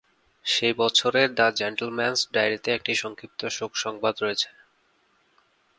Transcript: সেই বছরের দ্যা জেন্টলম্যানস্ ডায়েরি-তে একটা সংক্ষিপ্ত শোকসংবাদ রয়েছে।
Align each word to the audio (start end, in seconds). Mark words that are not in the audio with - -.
সেই 0.45 0.73
বছরের 0.73 1.27
দ্যা 1.33 1.47
জেন্টলম্যানস্ 1.59 2.21
ডায়েরি-তে 2.33 2.69
একটা 2.73 2.91
সংক্ষিপ্ত 2.95 3.41
শোকসংবাদ 3.57 4.15
রয়েছে। 4.21 4.49